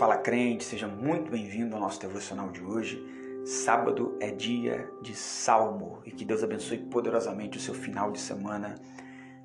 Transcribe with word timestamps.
Fala 0.00 0.16
crente, 0.16 0.64
seja 0.64 0.88
muito 0.88 1.30
bem-vindo 1.30 1.76
ao 1.76 1.82
nosso 1.82 2.00
devocional 2.00 2.50
de 2.50 2.62
hoje. 2.62 3.04
Sábado 3.44 4.16
é 4.18 4.30
dia 4.30 4.90
de 5.02 5.14
salmo 5.14 6.00
e 6.06 6.10
que 6.10 6.24
Deus 6.24 6.42
abençoe 6.42 6.78
poderosamente 6.78 7.58
o 7.58 7.60
seu 7.60 7.74
final 7.74 8.10
de 8.10 8.18
semana. 8.18 8.76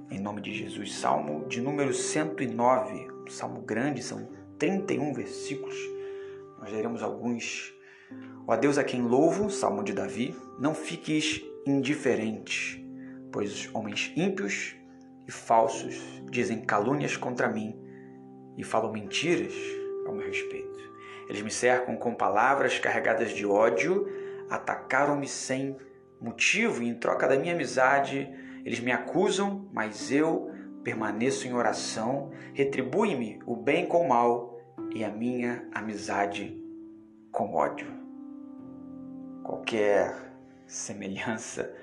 Em 0.10 0.17
nome 0.17 0.39
de 0.39 0.53
Jesus. 0.53 0.96
Salmo 0.96 1.46
de 1.49 1.60
número 1.60 1.94
109, 1.94 3.05
um 3.28 3.29
salmo 3.29 3.63
grande, 3.63 4.01
são 4.01 4.29
31 4.57 5.12
versículos. 5.12 5.76
Nós 6.58 6.72
leremos 6.72 7.03
alguns. 7.03 7.74
Ó 8.47 8.56
Deus 8.56 8.78
a 8.78 8.83
quem 8.85 9.01
louvo, 9.01 9.49
salmo 9.49 9.83
de 9.83 9.92
Davi, 9.92 10.33
não 10.58 10.74
fiques 10.74 11.42
indiferente, 11.67 12.81
pois 13.29 13.69
homens 13.74 14.10
ímpios 14.15 14.74
e 15.28 15.31
falsos 15.33 15.96
dizem 16.31 16.62
calúnias 16.62 17.17
contra 17.17 17.49
mim 17.49 17.77
e 18.57 18.63
falam 18.63 18.93
mentiras 18.93 19.53
ao 20.05 20.13
meu 20.13 20.27
respeito. 20.27 20.93
Eles 21.27 21.41
me 21.41 21.51
cercam 21.51 21.95
com 21.95 22.13
palavras 22.13 22.77
carregadas 22.77 23.31
de 23.31 23.45
ódio, 23.45 24.07
atacaram-me 24.49 25.27
sem 25.27 25.75
motivo 26.21 26.83
e 26.83 26.87
em 26.87 26.95
troca 26.95 27.27
da 27.27 27.37
minha 27.37 27.53
amizade, 27.53 28.29
eles 28.63 28.79
me 28.79 28.91
acusam, 28.91 29.67
mas 29.73 30.11
eu 30.11 30.51
permaneço 30.83 31.47
em 31.47 31.53
oração. 31.53 32.31
Retribui-me 32.53 33.39
o 33.45 33.55
bem 33.55 33.85
com 33.85 34.01
o 34.01 34.09
mal 34.09 34.59
e 34.93 35.03
a 35.03 35.09
minha 35.09 35.67
amizade 35.73 36.61
com 37.31 37.53
ódio. 37.53 37.87
Qualquer 39.43 40.15
semelhança 40.65 41.75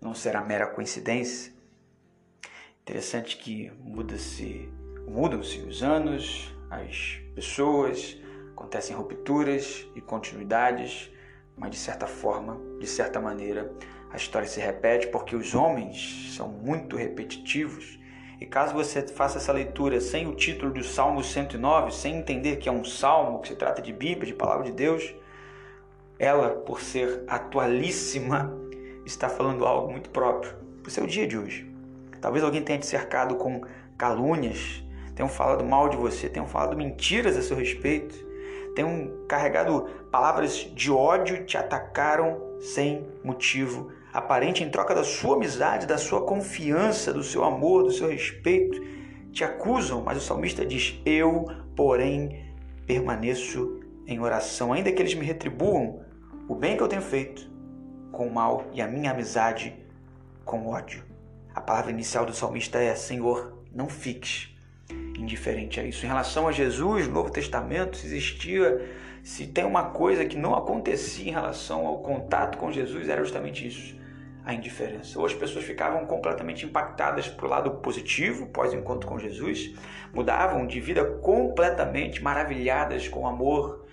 não 0.00 0.14
será 0.14 0.42
mera 0.42 0.66
coincidência. 0.66 1.52
Interessante 2.82 3.36
que 3.36 3.70
muda-se 3.82 4.70
Mudam-se 5.10 5.58
os 5.62 5.82
anos, 5.82 6.54
as 6.70 7.20
pessoas, 7.40 8.18
acontecem 8.52 8.94
rupturas 8.94 9.86
e 9.94 10.00
continuidades, 10.02 11.10
mas 11.56 11.70
de 11.70 11.78
certa 11.78 12.06
forma, 12.06 12.60
de 12.78 12.86
certa 12.86 13.18
maneira, 13.18 13.72
a 14.10 14.16
história 14.16 14.46
se 14.46 14.60
repete 14.60 15.06
porque 15.06 15.34
os 15.34 15.54
homens 15.54 16.34
são 16.36 16.48
muito 16.48 16.96
repetitivos. 16.96 17.98
E 18.38 18.44
caso 18.44 18.74
você 18.74 19.06
faça 19.08 19.38
essa 19.38 19.52
leitura 19.52 20.00
sem 20.02 20.26
o 20.26 20.34
título 20.34 20.70
do 20.70 20.84
Salmo 20.84 21.24
109, 21.24 21.92
sem 21.92 22.16
entender 22.16 22.56
que 22.56 22.68
é 22.68 22.72
um 22.72 22.84
salmo, 22.84 23.40
que 23.40 23.48
se 23.48 23.56
trata 23.56 23.80
de 23.80 23.92
Bíblia, 23.92 24.26
de 24.26 24.34
palavra 24.34 24.64
de 24.66 24.72
Deus, 24.72 25.14
ela, 26.18 26.50
por 26.50 26.82
ser 26.82 27.24
atualíssima, 27.26 28.54
está 29.06 29.30
falando 29.30 29.64
algo 29.64 29.90
muito 29.90 30.10
próprio 30.10 30.54
para 30.82 30.88
o 30.88 30.90
seu 30.90 31.06
dia 31.06 31.26
de 31.26 31.38
hoje. 31.38 31.70
Talvez 32.20 32.44
alguém 32.44 32.62
tenha 32.62 32.78
te 32.78 32.86
cercado 32.86 33.36
com 33.36 33.62
calúnias, 33.96 34.84
tenham 35.20 35.28
falado 35.28 35.62
mal 35.62 35.90
de 35.90 35.98
você, 35.98 36.30
tenham 36.30 36.46
falado 36.46 36.74
mentiras 36.74 37.36
a 37.36 37.42
seu 37.42 37.54
respeito, 37.54 38.14
tenham 38.74 39.26
carregado 39.28 39.86
palavras 40.10 40.56
de 40.74 40.90
ódio, 40.90 41.44
te 41.44 41.58
atacaram 41.58 42.40
sem 42.58 43.06
motivo 43.22 43.92
aparente 44.14 44.64
em 44.64 44.70
troca 44.70 44.94
da 44.94 45.04
sua 45.04 45.36
amizade, 45.36 45.86
da 45.86 45.98
sua 45.98 46.22
confiança, 46.22 47.12
do 47.12 47.22
seu 47.22 47.44
amor, 47.44 47.82
do 47.82 47.92
seu 47.92 48.08
respeito, 48.08 48.80
te 49.30 49.44
acusam, 49.44 50.02
mas 50.02 50.16
o 50.16 50.22
salmista 50.22 50.64
diz: 50.64 50.98
Eu, 51.04 51.44
porém, 51.76 52.54
permaneço 52.86 53.78
em 54.06 54.20
oração, 54.20 54.72
ainda 54.72 54.90
que 54.90 55.02
eles 55.02 55.14
me 55.14 55.26
retribuam 55.26 56.00
o 56.48 56.54
bem 56.54 56.78
que 56.78 56.82
eu 56.82 56.88
tenho 56.88 57.02
feito 57.02 57.46
com 58.10 58.26
o 58.26 58.32
mal 58.32 58.64
e 58.72 58.80
a 58.80 58.88
minha 58.88 59.10
amizade 59.10 59.76
com 60.46 60.66
ódio. 60.66 61.04
A 61.54 61.60
palavra 61.60 61.90
inicial 61.90 62.24
do 62.24 62.32
salmista 62.32 62.78
é: 62.78 62.94
Senhor, 62.94 63.62
não 63.70 63.86
fiques 63.86 64.50
indiferente 65.22 65.78
a 65.78 65.84
isso. 65.84 66.04
Em 66.04 66.08
relação 66.08 66.48
a 66.48 66.52
Jesus, 66.52 67.06
no 67.06 67.14
Novo 67.14 67.30
Testamento, 67.30 67.96
se 67.96 68.06
existia, 68.06 68.80
se 69.22 69.46
tem 69.46 69.64
uma 69.64 69.90
coisa 69.90 70.24
que 70.24 70.36
não 70.36 70.54
acontecia 70.54 71.28
em 71.28 71.32
relação 71.32 71.86
ao 71.86 71.98
contato 71.98 72.58
com 72.58 72.72
Jesus, 72.72 73.08
era 73.08 73.22
justamente 73.22 73.66
isso, 73.66 73.96
a 74.44 74.54
indiferença. 74.54 75.18
Ou 75.18 75.26
as 75.26 75.34
pessoas 75.34 75.64
ficavam 75.64 76.06
completamente 76.06 76.64
impactadas 76.64 77.28
para 77.28 77.46
o 77.46 77.48
lado 77.48 77.70
positivo, 77.76 78.46
pós-encontro 78.46 79.08
com 79.08 79.18
Jesus, 79.18 79.74
mudavam 80.14 80.66
de 80.66 80.80
vida 80.80 81.04
completamente 81.04 82.22
maravilhadas 82.22 83.08
com 83.08 83.20
o 83.20 83.26
amor 83.26 83.86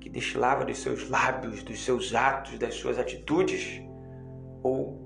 que 0.00 0.10
destilava 0.10 0.64
dos 0.64 0.78
seus 0.78 1.08
lábios, 1.08 1.62
dos 1.62 1.82
seus 1.82 2.14
atos, 2.14 2.58
das 2.58 2.74
suas 2.74 2.98
atitudes, 2.98 3.80
ou 4.62 5.02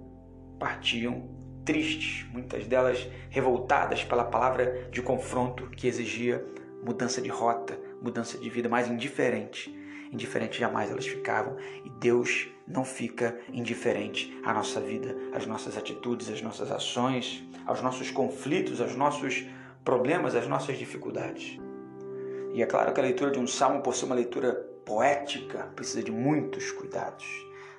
partiam 0.59 1.38
tristes, 1.69 2.25
muitas 2.33 2.67
delas 2.67 3.07
revoltadas 3.29 4.03
pela 4.03 4.25
palavra 4.25 4.89
de 4.91 5.03
confronto 5.03 5.67
que 5.77 5.87
exigia 5.87 6.43
mudança 6.83 7.21
de 7.21 7.29
rota, 7.29 7.79
mudança 8.01 8.39
de 8.39 8.49
vida, 8.49 8.71
mas 8.71 8.89
indiferente. 8.89 9.79
Indiferente 10.11 10.59
jamais 10.59 10.91
elas 10.91 11.07
ficavam 11.07 11.59
e 11.85 11.91
Deus 12.01 12.49
não 12.67 12.87
fica 12.87 13.39
indiferente 13.53 14.35
à 14.43 14.55
nossa 14.55 14.81
vida, 14.81 15.15
às 15.35 15.45
nossas 15.45 15.77
atitudes, 15.77 16.31
às 16.31 16.41
nossas 16.41 16.73
ações, 16.73 17.47
aos 17.67 17.83
nossos 17.83 18.11
conflitos, 18.11 18.81
aos 18.81 18.97
nossos 18.97 19.45
problemas, 19.85 20.35
às 20.35 20.49
nossas 20.49 20.79
dificuldades. 20.79 21.61
E 22.55 22.63
é 22.63 22.67
claro 22.67 22.95
que 22.95 23.01
a 23.01 23.03
leitura 23.03 23.31
de 23.31 23.39
um 23.39 23.47
salmo, 23.47 23.83
por 23.83 23.95
ser 23.95 24.07
uma 24.07 24.15
leitura 24.15 24.55
poética, 24.87 25.65
precisa 25.77 26.03
de 26.03 26.11
muitos 26.11 26.73
cuidados. 26.73 27.27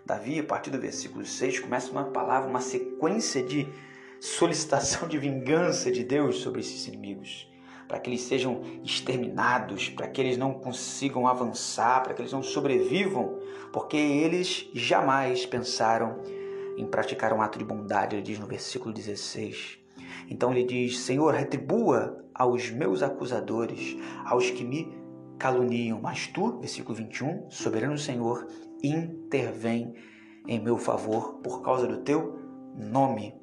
Davi, 0.10 0.40
a 0.40 0.44
partir 0.44 0.72
do 0.72 0.80
versículo 0.80 1.24
6, 1.24 1.60
começa 1.60 1.92
uma 1.92 2.06
palavra, 2.06 2.50
uma 2.50 2.62
sequência 2.62 3.44
de 3.44 3.68
solicitação 4.20 5.08
de 5.08 5.20
vingança 5.20 5.92
de 5.92 6.04
Deus 6.04 6.38
sobre 6.38 6.62
esses 6.62 6.88
inimigos, 6.88 7.48
para 7.88 8.00
que 8.00 8.10
eles 8.10 8.22
sejam 8.22 8.64
exterminados, 8.84 9.88
para 9.90 10.08
que 10.08 10.20
eles 10.20 10.36
não 10.36 10.52
consigam 10.52 11.28
avançar, 11.28 12.02
para 12.02 12.16
que 12.16 12.24
eles 12.24 12.34
não 12.34 12.42
sobrevivam, 12.42 13.38
porque 13.72 13.98
eles 13.98 14.68
jamais 14.74 15.46
pensaram 15.46 16.24
em 16.76 16.88
praticar 16.88 17.32
um 17.32 17.42
ato 17.44 17.60
de 17.60 17.66
bondade, 17.66 18.16
ele 18.16 18.24
diz 18.24 18.40
no 18.40 18.48
versículo 18.48 18.92
16. 18.92 19.78
Então 20.28 20.52
ele 20.52 20.64
diz: 20.64 21.02
Senhor, 21.02 21.36
retribua 21.36 22.26
aos 22.34 22.72
meus 22.72 23.04
acusadores, 23.04 23.96
aos 24.26 24.50
que 24.50 24.64
me 24.64 24.92
caluniam, 25.38 26.02
mas 26.02 26.26
tu, 26.26 26.60
versículo 26.60 26.96
21, 26.96 27.52
soberano 27.52 27.98
Senhor, 27.98 28.48
intervém 28.84 29.94
em 30.48 30.60
meu 30.60 30.78
favor 30.78 31.40
por 31.44 31.62
causa 31.62 31.88
do 31.88 31.98
teu 31.98 32.40
nome. 32.76 33.36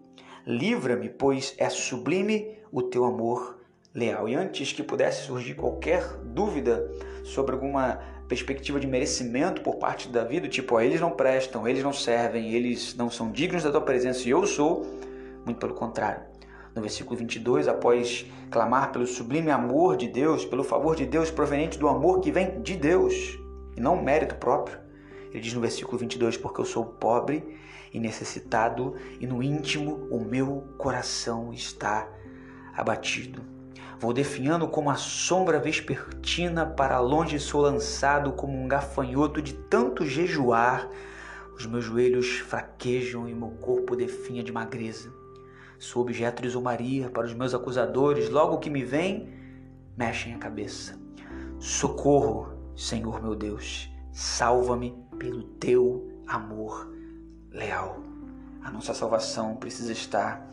Livra-me, 0.46 1.08
pois 1.08 1.54
é 1.58 1.68
sublime 1.68 2.56
o 2.70 2.82
teu 2.82 3.04
amor 3.04 3.60
leal. 3.94 4.28
E 4.28 4.34
antes 4.34 4.72
que 4.72 4.82
pudesse 4.82 5.26
surgir 5.26 5.54
qualquer 5.54 6.04
dúvida 6.24 6.88
sobre 7.24 7.54
alguma 7.54 8.00
perspectiva 8.28 8.78
de 8.78 8.86
merecimento 8.86 9.62
por 9.62 9.76
parte 9.76 10.08
da 10.08 10.24
vida, 10.24 10.48
tipo, 10.48 10.74
ó, 10.74 10.80
eles 10.80 11.00
não 11.00 11.10
prestam, 11.10 11.66
eles 11.66 11.82
não 11.82 11.92
servem, 11.92 12.52
eles 12.52 12.94
não 12.94 13.08
são 13.08 13.30
dignos 13.30 13.62
da 13.62 13.70
tua 13.70 13.80
presença 13.80 14.26
e 14.26 14.30
eu 14.30 14.46
sou, 14.46 14.84
muito 15.44 15.58
pelo 15.58 15.74
contrário. 15.74 16.22
No 16.74 16.82
versículo 16.82 17.16
22, 17.16 17.68
após 17.68 18.26
clamar 18.50 18.92
pelo 18.92 19.06
sublime 19.06 19.50
amor 19.50 19.96
de 19.96 20.08
Deus, 20.08 20.44
pelo 20.44 20.62
favor 20.62 20.94
de 20.94 21.06
Deus 21.06 21.30
proveniente 21.30 21.78
do 21.78 21.88
amor 21.88 22.20
que 22.20 22.30
vem 22.30 22.60
de 22.60 22.76
Deus 22.76 23.38
e 23.76 23.80
não 23.80 24.02
mérito 24.02 24.34
próprio, 24.34 24.78
ele 25.36 25.42
diz 25.42 25.52
no 25.52 25.60
versículo 25.60 25.98
22: 25.98 26.38
Porque 26.38 26.60
eu 26.60 26.64
sou 26.64 26.84
pobre 26.84 27.58
e 27.92 28.00
necessitado, 28.00 28.94
e 29.20 29.26
no 29.26 29.42
íntimo 29.42 30.08
o 30.10 30.18
meu 30.18 30.66
coração 30.78 31.52
está 31.52 32.08
abatido. 32.74 33.42
Vou 33.98 34.14
definhando 34.14 34.66
como 34.66 34.90
a 34.90 34.94
sombra 34.94 35.58
vespertina, 35.58 36.64
para 36.64 36.98
longe 37.00 37.38
sou 37.38 37.60
lançado 37.60 38.32
como 38.32 38.58
um 38.58 38.66
gafanhoto 38.66 39.42
de 39.42 39.52
tanto 39.54 40.06
jejuar. 40.06 40.88
Os 41.54 41.66
meus 41.66 41.84
joelhos 41.84 42.38
fraquejam 42.38 43.28
e 43.28 43.34
meu 43.34 43.50
corpo 43.50 43.94
definha 43.94 44.42
de 44.42 44.52
magreza. 44.52 45.12
Sou 45.78 46.02
objeto 46.02 46.42
de 46.42 46.48
zombaria 46.48 47.10
para 47.10 47.26
os 47.26 47.34
meus 47.34 47.54
acusadores, 47.54 48.30
logo 48.30 48.58
que 48.58 48.70
me 48.70 48.82
vêm, 48.82 49.34
mexem 49.96 50.34
a 50.34 50.38
cabeça. 50.38 50.98
Socorro, 51.58 52.52
Senhor 52.74 53.22
meu 53.22 53.34
Deus, 53.34 53.90
salva-me 54.16 54.96
pelo 55.18 55.42
teu 55.42 56.10
amor 56.26 56.90
leal. 57.50 57.98
A 58.64 58.70
nossa 58.70 58.94
salvação 58.94 59.56
precisa 59.56 59.92
estar 59.92 60.50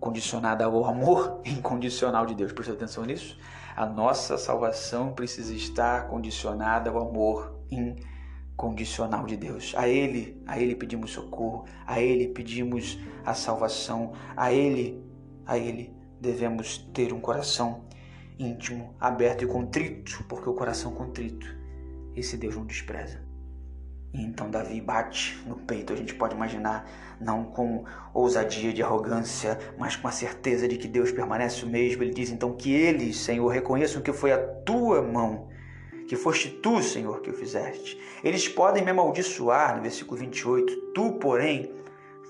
condicionada 0.00 0.64
ao 0.64 0.84
amor 0.84 1.40
incondicional 1.46 2.26
de 2.26 2.34
Deus. 2.34 2.52
Presta 2.52 2.72
atenção 2.72 3.04
nisso? 3.04 3.38
A 3.76 3.86
nossa 3.86 4.36
salvação 4.36 5.12
precisa 5.12 5.54
estar 5.54 6.08
condicionada 6.08 6.90
ao 6.90 6.98
amor 7.00 7.56
incondicional 7.70 9.24
de 9.24 9.36
Deus. 9.36 9.72
A 9.76 9.86
Ele, 9.86 10.42
a 10.44 10.58
Ele 10.58 10.74
pedimos 10.74 11.12
socorro, 11.12 11.64
a 11.86 12.00
Ele 12.00 12.26
pedimos 12.26 12.98
a 13.24 13.34
salvação, 13.34 14.14
a 14.36 14.52
Ele, 14.52 15.00
a 15.46 15.56
Ele 15.56 15.94
devemos 16.20 16.78
ter 16.92 17.12
um 17.12 17.20
coração 17.20 17.84
íntimo, 18.36 18.96
aberto 18.98 19.44
e 19.44 19.46
contrito, 19.46 20.24
porque 20.28 20.48
o 20.50 20.54
coração 20.54 20.92
contrito, 20.92 21.65
esse 22.16 22.36
Deus 22.36 22.56
não 22.56 22.64
despreza. 22.64 23.20
Então 24.12 24.50
Davi 24.50 24.80
bate 24.80 25.38
no 25.46 25.56
peito, 25.56 25.92
a 25.92 25.96
gente 25.96 26.14
pode 26.14 26.34
imaginar, 26.34 26.88
não 27.20 27.44
com 27.44 27.84
ousadia 28.14 28.72
de 28.72 28.82
arrogância, 28.82 29.58
mas 29.78 29.94
com 29.94 30.08
a 30.08 30.12
certeza 30.12 30.66
de 30.66 30.76
que 30.76 30.88
Deus 30.88 31.12
permanece 31.12 31.64
o 31.64 31.68
mesmo. 31.68 32.02
Ele 32.02 32.14
diz 32.14 32.30
então 32.30 32.54
que 32.54 32.72
eles, 32.72 33.18
Senhor, 33.18 33.48
reconheçam 33.48 34.00
que 34.00 34.12
foi 34.12 34.32
a 34.32 34.38
tua 34.38 35.02
mão 35.02 35.48
que 36.06 36.16
foste 36.16 36.48
tu, 36.48 36.80
Senhor, 36.82 37.20
que 37.20 37.30
o 37.30 37.34
fizeste. 37.34 38.00
Eles 38.22 38.48
podem 38.48 38.84
me 38.84 38.92
amaldiçoar, 38.92 39.76
no 39.76 39.82
versículo 39.82 40.20
28, 40.20 40.92
tu, 40.94 41.14
porém, 41.14 41.72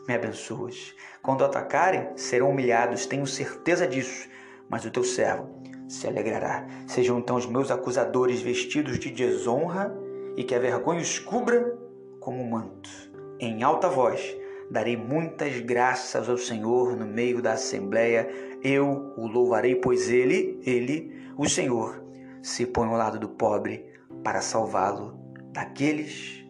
me 0.08 0.14
abençoas. 0.14 0.94
Quando 1.22 1.44
atacarem, 1.44 2.16
serão 2.16 2.50
humilhados, 2.50 3.04
tenho 3.04 3.26
certeza 3.26 3.86
disso, 3.86 4.28
mas 4.68 4.84
o 4.84 4.90
teu 4.90 5.04
servo 5.04 5.56
se 5.88 6.06
alegrará. 6.06 6.66
Sejam 6.86 7.18
então 7.18 7.36
os 7.36 7.46
meus 7.46 7.70
acusadores 7.70 8.40
vestidos 8.40 8.98
de 8.98 9.10
desonra 9.10 9.96
e 10.36 10.44
que 10.44 10.54
a 10.54 10.58
vergonha 10.58 11.00
os 11.00 11.18
cubra 11.18 11.76
como 12.20 12.42
um 12.42 12.50
manto. 12.50 12.90
Em 13.38 13.62
alta 13.62 13.88
voz 13.88 14.36
darei 14.70 14.96
muitas 14.96 15.60
graças 15.60 16.28
ao 16.28 16.36
Senhor 16.36 16.96
no 16.96 17.06
meio 17.06 17.40
da 17.40 17.52
assembleia. 17.52 18.28
Eu 18.62 19.12
o 19.16 19.26
louvarei, 19.26 19.76
pois 19.76 20.10
ele, 20.10 20.60
ele, 20.64 21.12
o 21.36 21.48
Senhor, 21.48 22.02
se 22.42 22.66
põe 22.66 22.88
ao 22.88 22.96
lado 22.96 23.18
do 23.18 23.28
pobre 23.28 23.86
para 24.24 24.40
salvá-lo 24.40 25.18
daqueles 25.52 26.44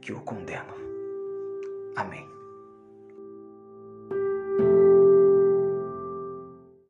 que 0.00 0.12
o 0.12 0.20
condenam. 0.20 0.74
Amém. 1.96 2.33